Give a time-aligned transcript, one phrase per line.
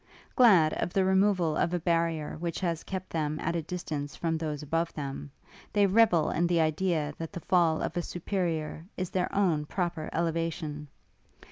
[0.35, 4.35] Glad of the removal of a barrier which has kept them at a distance from
[4.35, 5.29] those above them,
[5.73, 10.09] they revel in the idea that the fall of a superiour is their own proper
[10.11, 10.87] elevation.